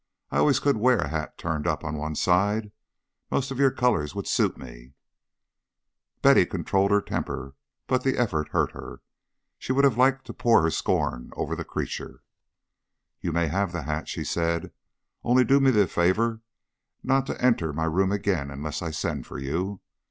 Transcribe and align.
"I 0.31 0.37
always 0.39 0.59
could 0.59 0.77
wear 0.77 0.97
a 0.97 1.09
hat 1.09 1.37
turned 1.37 1.67
up 1.67 1.83
on 1.83 1.95
one 1.95 2.15
side, 2.15 2.63
and 2.63 2.71
most 3.29 3.51
of 3.51 3.59
your 3.59 3.69
colours 3.69 4.15
would 4.15 4.25
suit 4.25 4.57
me." 4.57 4.93
Betty 6.23 6.43
controlled 6.47 6.89
her 6.89 7.01
temper, 7.03 7.53
but 7.85 8.03
the 8.03 8.17
effort 8.17 8.47
hurt 8.47 8.71
her. 8.71 9.03
She 9.59 9.71
would 9.71 9.83
have 9.83 9.99
liked 9.99 10.25
to 10.25 10.33
pour 10.33 10.63
her 10.63 10.71
scorn 10.71 11.29
all 11.35 11.43
over 11.43 11.55
the 11.55 11.63
creature. 11.63 12.23
"You 13.19 13.31
may 13.31 13.45
have 13.49 13.73
the 13.73 13.83
hat," 13.83 14.07
she 14.07 14.23
said. 14.23 14.71
"Only 15.23 15.45
do 15.45 15.59
me 15.59 15.69
the 15.69 15.85
favour 15.85 16.41
not 17.03 17.27
to 17.27 17.39
enter 17.39 17.71
my 17.71 17.85
room 17.85 18.11
again 18.11 18.49
unless 18.49 18.81
I 18.81 18.89
send 18.89 19.27
for 19.27 19.37
you. 19.37 19.81